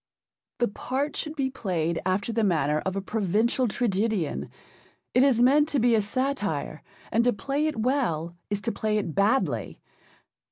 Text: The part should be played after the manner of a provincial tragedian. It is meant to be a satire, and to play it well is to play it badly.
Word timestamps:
The 0.57 0.67
part 0.67 1.15
should 1.15 1.35
be 1.35 1.51
played 1.51 2.01
after 2.07 2.33
the 2.33 2.43
manner 2.43 2.79
of 2.87 2.95
a 2.95 3.01
provincial 3.03 3.67
tragedian. 3.67 4.49
It 5.13 5.21
is 5.21 5.43
meant 5.43 5.67
to 5.69 5.79
be 5.79 5.93
a 5.93 6.01
satire, 6.01 6.81
and 7.11 7.23
to 7.23 7.31
play 7.31 7.67
it 7.67 7.77
well 7.81 8.35
is 8.49 8.61
to 8.61 8.71
play 8.71 8.97
it 8.97 9.13
badly. 9.13 9.79